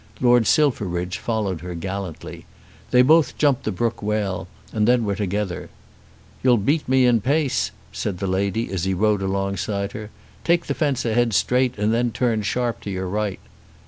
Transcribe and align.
Lord 0.19 0.47
Silverbridge 0.47 1.19
followed 1.19 1.61
her 1.61 1.75
gallantly. 1.75 2.47
They 2.89 3.03
both 3.03 3.37
jumped 3.37 3.65
the 3.65 3.71
brook 3.71 4.01
well, 4.01 4.47
and 4.73 4.87
then 4.87 5.05
were 5.05 5.13
together. 5.13 5.69
"You'll 6.41 6.57
beat 6.57 6.89
me 6.89 7.05
in 7.05 7.21
pace," 7.21 7.69
said 7.91 8.17
the 8.17 8.25
lady 8.25 8.71
as 8.71 8.85
he 8.85 8.95
rode 8.95 9.21
alongside 9.21 9.83
of 9.91 9.91
her. 9.91 10.09
"Take 10.43 10.65
the 10.65 10.73
fence 10.73 11.05
ahead 11.05 11.33
straight, 11.35 11.77
and 11.77 11.93
then 11.93 12.09
turn 12.09 12.41
sharp 12.41 12.81
to 12.81 12.89
your 12.89 13.07
right." 13.07 13.37